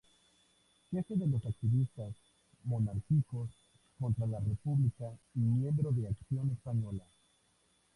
[0.91, 2.11] Jefe de los activistas
[2.63, 3.51] monárquicos
[3.99, 7.05] contra la República y miembro de Acción Española.